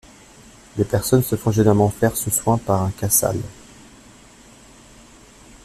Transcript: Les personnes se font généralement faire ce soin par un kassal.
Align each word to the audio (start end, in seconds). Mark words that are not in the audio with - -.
Les 0.79 0.83
personnes 0.83 1.21
se 1.21 1.35
font 1.35 1.51
généralement 1.51 1.91
faire 1.91 2.17
ce 2.17 2.31
soin 2.31 2.57
par 2.57 2.81
un 2.81 2.89
kassal. 2.89 3.37